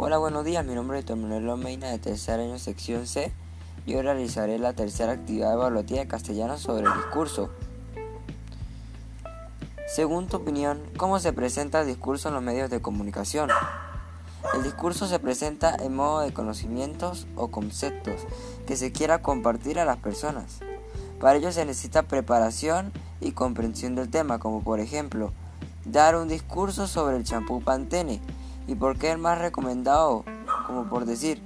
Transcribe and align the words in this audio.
Hola, 0.00 0.18
buenos 0.18 0.44
días. 0.44 0.64
Mi 0.64 0.76
nombre 0.76 1.00
es 1.00 1.04
Tomonelo 1.04 1.56
Meina 1.56 1.88
de 1.88 1.98
tercer 1.98 2.38
año 2.38 2.56
sección 2.60 3.08
C. 3.08 3.32
Yo 3.84 4.00
realizaré 4.00 4.56
la 4.60 4.72
tercera 4.72 5.10
actividad 5.10 5.54
evaluativa 5.54 5.98
de 5.98 6.06
castellano 6.06 6.56
sobre 6.56 6.86
el 6.86 6.94
discurso. 6.94 7.50
Según 9.88 10.28
tu 10.28 10.36
opinión, 10.36 10.80
¿cómo 10.96 11.18
se 11.18 11.32
presenta 11.32 11.80
el 11.80 11.88
discurso 11.88 12.28
en 12.28 12.34
los 12.34 12.44
medios 12.44 12.70
de 12.70 12.80
comunicación? 12.80 13.50
El 14.54 14.62
discurso 14.62 15.08
se 15.08 15.18
presenta 15.18 15.74
en 15.74 15.96
modo 15.96 16.20
de 16.20 16.32
conocimientos 16.32 17.26
o 17.34 17.48
conceptos 17.48 18.22
que 18.68 18.76
se 18.76 18.92
quiera 18.92 19.20
compartir 19.20 19.80
a 19.80 19.84
las 19.84 19.96
personas. 19.96 20.60
Para 21.18 21.38
ello 21.38 21.50
se 21.50 21.64
necesita 21.64 22.04
preparación 22.04 22.92
y 23.20 23.32
comprensión 23.32 23.96
del 23.96 24.08
tema, 24.08 24.38
como 24.38 24.62
por 24.62 24.78
ejemplo, 24.78 25.32
dar 25.84 26.14
un 26.14 26.28
discurso 26.28 26.86
sobre 26.86 27.16
el 27.16 27.24
champú 27.24 27.60
Pantene 27.62 28.20
y 28.68 28.74
por 28.74 28.98
qué 28.98 29.10
el 29.10 29.18
más 29.18 29.38
recomendado, 29.38 30.24
como 30.66 30.84
por 30.84 31.06
decir, 31.06 31.40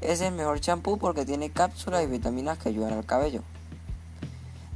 es 0.00 0.20
el 0.20 0.32
mejor 0.32 0.60
champú 0.60 0.96
porque 0.96 1.26
tiene 1.26 1.50
cápsulas 1.50 2.04
y 2.04 2.06
vitaminas 2.06 2.56
que 2.56 2.68
ayudan 2.68 2.92
al 2.92 3.04
cabello. 3.04 3.42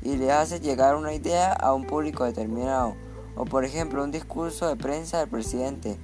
Y 0.02 0.16
le 0.16 0.32
hace 0.32 0.58
llegar 0.58 0.96
una 0.96 1.14
idea 1.14 1.52
a 1.52 1.72
un 1.74 1.86
público 1.86 2.24
determinado. 2.24 2.94
O 3.36 3.44
por 3.44 3.64
ejemplo 3.64 4.02
un 4.02 4.10
discurso 4.10 4.66
de 4.66 4.76
prensa 4.76 5.20
del 5.20 5.28
presidente, 5.28 5.96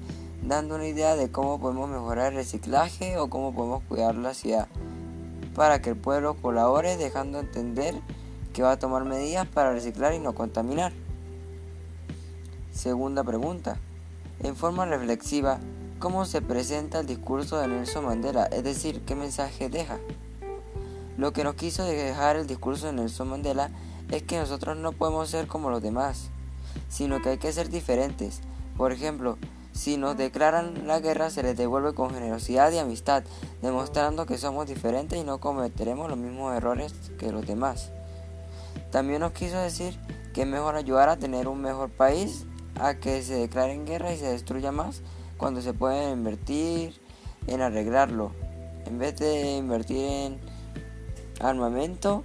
dando 0.42 0.76
una 0.76 0.86
idea 0.86 1.16
de 1.16 1.30
cómo 1.32 1.58
podemos 1.58 1.90
mejorar 1.90 2.32
el 2.32 2.38
reciclaje 2.38 3.18
o 3.18 3.28
cómo 3.28 3.52
podemos 3.52 3.82
cuidar 3.88 4.14
la 4.14 4.34
ciudad. 4.34 4.68
Para 5.56 5.82
que 5.82 5.90
el 5.90 5.96
pueblo 5.96 6.34
colabore 6.34 6.96
dejando 6.96 7.40
entender 7.40 8.00
que 8.52 8.62
va 8.62 8.72
a 8.72 8.78
tomar 8.78 9.04
medidas 9.04 9.48
para 9.48 9.72
reciclar 9.72 10.14
y 10.14 10.20
no 10.20 10.32
contaminar. 10.32 10.92
Segunda 12.72 13.24
pregunta. 13.24 13.78
En 14.40 14.56
forma 14.56 14.86
reflexiva, 14.86 15.60
¿cómo 15.98 16.24
se 16.24 16.42
presenta 16.42 17.00
el 17.00 17.06
discurso 17.06 17.58
de 17.58 17.68
Nelson 17.68 18.06
Mandela? 18.06 18.46
Es 18.46 18.64
decir, 18.64 19.02
¿qué 19.06 19.14
mensaje 19.14 19.68
deja? 19.68 19.98
Lo 21.16 21.32
que 21.32 21.44
nos 21.44 21.54
quiso 21.54 21.84
dejar 21.84 22.36
el 22.36 22.46
discurso 22.46 22.86
de 22.86 22.94
Nelson 22.94 23.28
Mandela 23.28 23.70
es 24.10 24.22
que 24.22 24.38
nosotros 24.38 24.76
no 24.76 24.92
podemos 24.92 25.30
ser 25.30 25.46
como 25.46 25.70
los 25.70 25.82
demás, 25.82 26.30
sino 26.88 27.22
que 27.22 27.30
hay 27.30 27.38
que 27.38 27.52
ser 27.52 27.68
diferentes. 27.68 28.40
Por 28.76 28.92
ejemplo, 28.92 29.38
si 29.72 29.96
nos 29.96 30.16
declaran 30.16 30.86
la 30.86 31.00
guerra 31.00 31.30
se 31.30 31.42
les 31.42 31.56
devuelve 31.56 31.94
con 31.94 32.10
generosidad 32.10 32.72
y 32.72 32.78
amistad, 32.78 33.24
demostrando 33.62 34.26
que 34.26 34.38
somos 34.38 34.66
diferentes 34.66 35.18
y 35.18 35.24
no 35.24 35.38
cometeremos 35.38 36.08
los 36.08 36.18
mismos 36.18 36.54
errores 36.54 36.94
que 37.18 37.32
los 37.32 37.46
demás. 37.46 37.90
También 38.90 39.20
nos 39.20 39.32
quiso 39.32 39.58
decir 39.58 39.98
que 40.34 40.42
es 40.42 40.48
mejor 40.48 40.76
ayudar 40.76 41.08
a 41.08 41.16
tener 41.16 41.48
un 41.48 41.60
mejor 41.62 41.90
país 41.90 42.44
a 42.82 42.94
que 42.94 43.22
se 43.22 43.34
declare 43.34 43.72
en 43.72 43.86
guerra 43.86 44.12
y 44.12 44.18
se 44.18 44.26
destruya 44.26 44.72
más 44.72 45.02
cuando 45.36 45.62
se 45.62 45.72
puede 45.72 46.10
invertir 46.10 47.00
en 47.46 47.60
arreglarlo. 47.60 48.32
En 48.86 48.98
vez 48.98 49.16
de 49.18 49.56
invertir 49.56 50.04
en 50.04 50.40
armamento, 51.40 52.24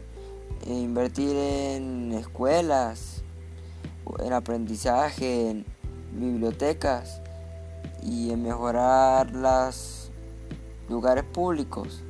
invertir 0.65 1.35
en 1.35 2.11
escuelas, 2.13 3.23
en 4.19 4.33
aprendizaje, 4.33 5.49
en 5.51 5.65
bibliotecas 6.13 7.21
y 8.01 8.31
en 8.31 8.41
mejorar 8.41 9.31
los 9.31 10.11
lugares 10.89 11.23
públicos. 11.23 12.01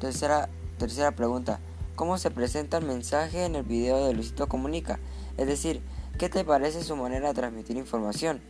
Tercera, 0.00 0.48
tercera 0.76 1.12
pregunta. 1.12 1.60
¿Cómo 1.94 2.18
se 2.18 2.32
presenta 2.32 2.78
el 2.78 2.84
mensaje 2.84 3.44
en 3.44 3.54
el 3.54 3.62
video 3.62 4.04
de 4.04 4.12
Luisito 4.12 4.48
Comunica? 4.48 4.98
Es 5.36 5.46
decir, 5.46 5.80
¿Qué 6.18 6.28
te 6.28 6.44
parece 6.44 6.84
su 6.84 6.94
manera 6.94 7.28
de 7.28 7.34
transmitir 7.34 7.76
información? 7.76 8.40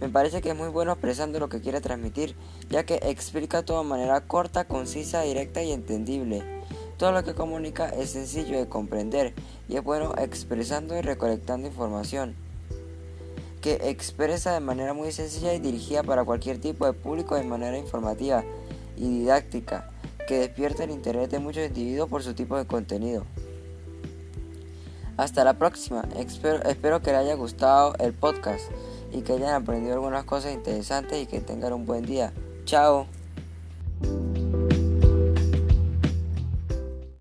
Me 0.00 0.08
parece 0.08 0.40
que 0.40 0.50
es 0.50 0.56
muy 0.56 0.68
bueno 0.68 0.92
expresando 0.92 1.40
lo 1.40 1.48
que 1.48 1.60
quiere 1.60 1.80
transmitir, 1.80 2.36
ya 2.68 2.84
que 2.84 3.00
explica 3.02 3.64
todo 3.64 3.82
de 3.82 3.88
manera 3.88 4.20
corta, 4.20 4.64
concisa, 4.64 5.22
directa 5.22 5.62
y 5.62 5.72
entendible. 5.72 6.44
Todo 6.96 7.12
lo 7.12 7.24
que 7.24 7.34
comunica 7.34 7.88
es 7.88 8.10
sencillo 8.10 8.56
de 8.56 8.68
comprender 8.68 9.34
y 9.68 9.76
es 9.76 9.82
bueno 9.82 10.14
expresando 10.16 10.96
y 10.96 11.00
recolectando 11.00 11.66
información 11.66 12.36
que 13.60 13.90
expresa 13.90 14.54
de 14.54 14.60
manera 14.60 14.94
muy 14.94 15.12
sencilla 15.12 15.52
y 15.52 15.58
dirigida 15.58 16.02
para 16.02 16.24
cualquier 16.24 16.58
tipo 16.58 16.86
de 16.86 16.92
público 16.92 17.34
de 17.34 17.44
manera 17.44 17.76
informativa 17.76 18.44
y 18.96 19.20
didáctica, 19.20 19.90
que 20.26 20.38
despierta 20.38 20.84
el 20.84 20.90
interés 20.90 21.30
de 21.30 21.40
muchos 21.40 21.66
individuos 21.66 22.08
por 22.08 22.22
su 22.22 22.32
tipo 22.32 22.56
de 22.56 22.66
contenido. 22.66 23.26
Hasta 25.16 25.44
la 25.44 25.54
próxima. 25.54 26.04
Espero, 26.16 27.00
que 27.00 27.10
les 27.10 27.20
haya 27.20 27.34
gustado 27.34 27.94
el 27.98 28.12
podcast 28.12 28.64
y 29.12 29.22
que 29.22 29.34
hayan 29.34 29.54
aprendido 29.54 29.94
algunas 29.94 30.24
cosas 30.24 30.52
interesantes 30.52 31.22
y 31.22 31.26
que 31.26 31.40
tengan 31.40 31.72
un 31.72 31.86
buen 31.86 32.04
día. 32.04 32.32
Chao. 32.64 33.19